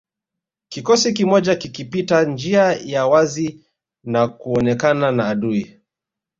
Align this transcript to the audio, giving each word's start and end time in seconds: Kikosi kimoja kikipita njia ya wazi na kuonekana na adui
Kikosi 0.69 1.13
kimoja 1.13 1.55
kikipita 1.55 2.23
njia 2.23 2.61
ya 2.63 3.07
wazi 3.07 3.65
na 4.03 4.27
kuonekana 4.27 5.11
na 5.11 5.27
adui 5.27 5.79